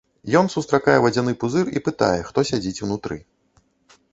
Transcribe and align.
Ён 0.39 0.45
сустракае 0.53 0.95
вадзяны 1.03 1.33
пузыр 1.43 1.65
і 1.81 1.83
пытае, 1.89 2.17
хто 2.31 2.45
сядзіць 2.51 2.83
унутры. 2.89 3.19